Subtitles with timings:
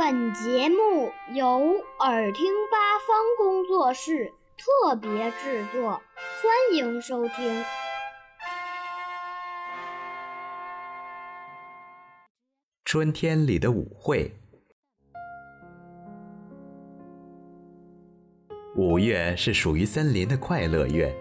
[0.00, 1.46] 本节目由
[1.98, 7.62] 耳听八方工作室特别制作，欢迎收听。
[12.86, 14.32] 春天里的舞会。
[18.76, 21.14] 五月是属于森林的快乐月，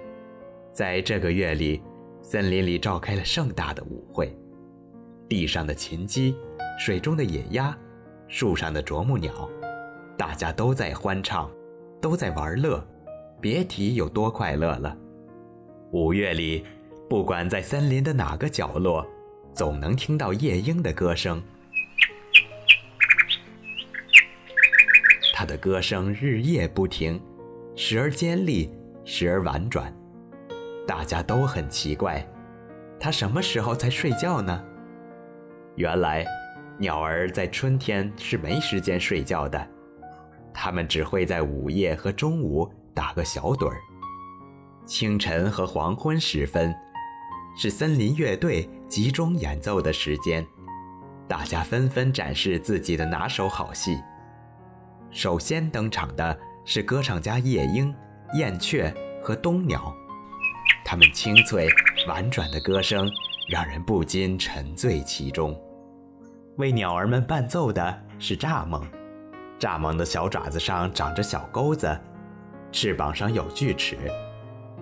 [0.72, 1.84] 在这个月里，
[2.22, 4.34] 森林里召开了盛大的舞会。
[5.28, 6.34] 地上的禽鸡，
[6.80, 7.78] 水中的野鸭，
[8.30, 9.50] 树上的啄木鸟，
[10.16, 11.50] 大家都在欢唱，
[12.00, 12.82] 都在玩乐，
[13.42, 14.96] 别提有多快乐了。
[15.92, 16.64] 五月里，
[17.10, 19.04] 不管在森林的哪个角落，
[19.52, 21.42] 总能听到夜莺的歌声。
[25.34, 27.20] 它的歌声日夜不停。
[27.76, 28.70] 时而尖利，
[29.06, 29.92] 时而婉转，
[30.86, 32.28] 大家都很奇怪，
[33.00, 34.64] 它什么时候才睡觉呢？
[35.76, 36.26] 原来，
[36.80, 39.68] 鸟儿在春天是没时间睡觉的，
[40.54, 43.78] 它们只会在午夜和中午打个小盹儿。
[44.86, 46.74] 清晨和黄昏时分，
[47.58, 50.46] 是森林乐队集中演奏的时间，
[51.28, 54.00] 大家纷纷展示自己的拿手好戏。
[55.12, 56.40] 首先登场的。
[56.66, 57.92] 是歌唱家夜莺、
[58.36, 58.94] 燕雀
[59.24, 59.92] 和冬鸟，
[60.86, 61.68] 它们清脆
[62.08, 63.10] 婉转的歌声
[63.50, 65.60] 让人不禁沉醉其中。
[66.60, 68.84] 为鸟儿们伴奏的是蚱蜢，
[69.58, 71.98] 蚱蜢的小爪子上长着小钩子，
[72.70, 73.98] 翅膀上有锯齿，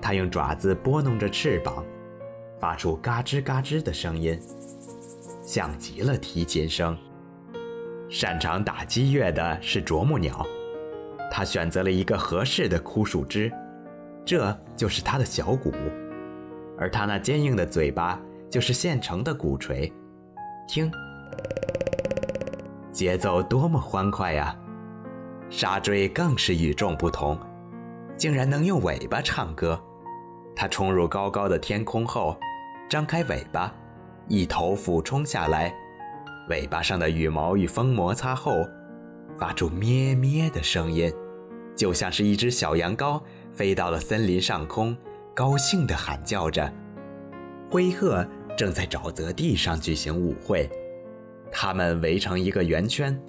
[0.01, 1.85] 它用爪子拨弄着翅膀，
[2.59, 4.39] 发出嘎吱嘎吱的声音，
[5.43, 6.97] 像极了提琴声。
[8.09, 10.43] 擅长打击乐的是啄木鸟。
[11.29, 13.53] 它选择了一个合适的枯树枝，
[14.25, 15.71] 这就是它的小鼓，
[16.75, 19.93] 而它那坚硬的嘴巴就是现成的鼓槌。
[20.67, 20.91] 听，
[22.97, 24.57] 节奏多么欢快呀！
[25.51, 27.37] 沙锥更是与众不同，
[28.17, 29.79] 竟然能用尾巴唱歌。
[30.55, 32.35] 它冲入高高的天空后，
[32.89, 33.71] 张开尾巴，
[34.27, 35.71] 一头俯冲下来，
[36.49, 38.51] 尾巴上的羽毛与风摩擦后。
[39.37, 41.13] 发出咩咩的声音，
[41.75, 43.21] 就像是一只小羊羔
[43.51, 44.97] 飞到了森林上空，
[45.35, 46.73] 高兴地喊叫着。
[47.69, 48.27] 灰鹤
[48.57, 50.67] 正在沼泽地上举行舞会，
[51.51, 53.19] 它们围成一个圆圈，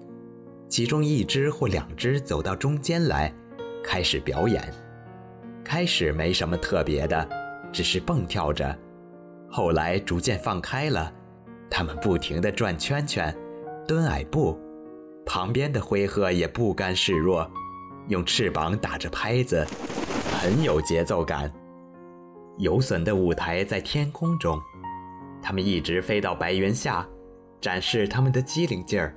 [0.68, 3.32] 其中一只或两只走到中间来，
[3.82, 4.72] 开始表演。
[5.64, 7.28] 开始没什么特别的，
[7.72, 8.76] 只是蹦跳着，
[9.50, 11.12] 后来逐渐放开了，
[11.70, 13.34] 它们不停地转圈圈，
[13.86, 14.58] 蹲矮步。
[15.26, 17.46] 旁边的灰鹤也不甘示弱，
[18.08, 19.66] 用翅膀打着拍子，
[20.40, 21.52] 很有节奏感。
[22.56, 24.58] 游隼的舞台在天空中，
[25.42, 27.06] 它们一直飞到白云下，
[27.60, 29.14] 展示它们的机灵劲儿。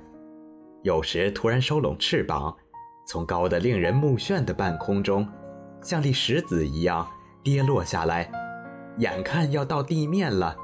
[0.82, 2.56] 有时突然收拢翅膀，
[3.06, 5.28] 从高的令人目眩的半空中，
[5.80, 7.08] 像粒石子一样
[7.42, 8.30] 跌落下来，
[8.98, 10.56] 眼看要到地面了，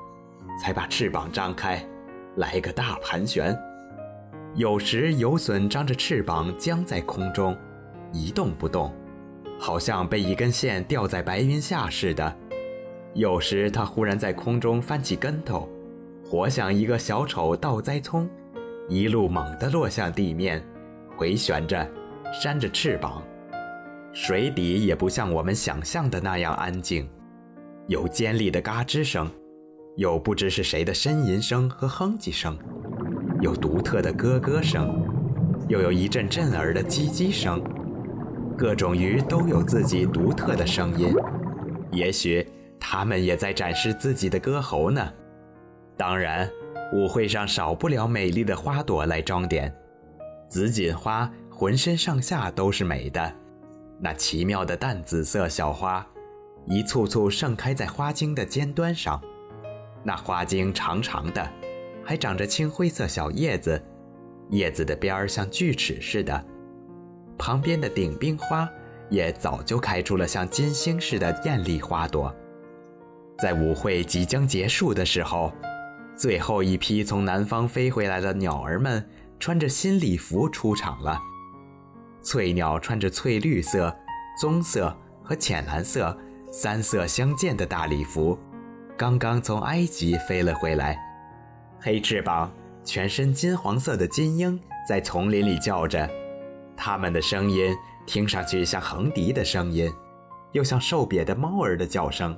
[0.61, 1.85] 才把翅膀张开，
[2.37, 3.57] 来个大盘旋。
[4.55, 7.57] 有时游隼张着翅膀僵在空中，
[8.13, 8.93] 一动不动，
[9.59, 12.33] 好像被一根线吊在白云下似的；
[13.15, 15.69] 有时它忽然在空中翻起跟头，
[16.31, 18.29] 活像一个小丑倒栽葱，
[18.87, 20.63] 一路猛地落向地面，
[21.17, 21.89] 回旋着，
[22.31, 23.23] 扇着翅膀。
[24.13, 27.09] 水底也不像我们想象的那样安静，
[27.87, 29.31] 有尖利的嘎吱声，
[29.97, 32.59] 有不知是谁的呻吟声和哼唧声。
[33.41, 35.03] 有独特的咯咯声，
[35.67, 37.63] 又有一阵震耳的叽叽声。
[38.55, 41.15] 各种鱼都有自己独特的声音，
[41.91, 42.47] 也许
[42.79, 45.11] 它们也在展示自己的歌喉呢。
[45.99, 46.49] 当然，
[46.93, 49.75] 舞会上少不了美丽的花朵来装点。
[50.49, 53.35] 紫锦花浑身上下都是美的，
[54.01, 56.07] 那奇妙的淡紫色小花，
[56.67, 59.21] 一簇簇盛开在花茎的尖端上，
[60.05, 61.47] 那花茎长长的。
[62.05, 63.79] 还长着青灰色小叶子，
[64.49, 66.43] 叶子的边儿像锯齿似的。
[67.37, 68.67] 旁边的顶冰花
[69.11, 72.35] 也早就开出了像金星似的艳丽花朵。
[73.39, 75.53] 在舞会即将结束的时候，
[76.19, 81.17] 最后一批从南方飞回来的鸟儿们穿着新礼服出场了。
[82.23, 83.97] 翠鸟穿着翠绿色、
[84.41, 84.93] 棕色
[85.23, 86.19] 和浅蓝色
[86.51, 88.37] 三色相间的大礼服，
[88.97, 90.99] 刚刚从埃及飞了回来。
[91.79, 96.11] 黑翅膀、全身金黄色的金鹰在丛林里叫着，
[96.77, 97.73] 它们的声音
[98.07, 99.89] 听上去像横笛的声音，
[100.51, 102.37] 又像瘦瘪的猫儿的叫声。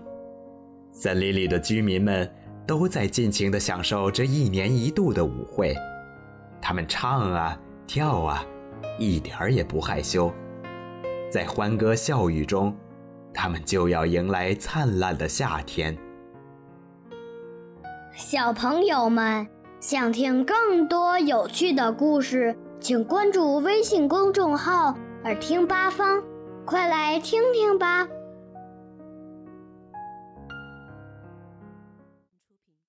[0.92, 2.30] 森林里的居民们
[2.66, 5.74] 都在尽情地享受这一年一度的舞会，
[6.60, 8.44] 他们唱啊跳啊，
[8.98, 10.32] 一点儿也不害羞。
[11.30, 12.76] 在欢歌笑语中，
[13.32, 15.96] 他们就要迎来灿烂的夏天。
[18.14, 19.46] 小朋友们
[19.80, 26.22] 想听更多有趣的故事，请关注微信公众号“耳听八方”，
[26.66, 28.06] 快来听听吧。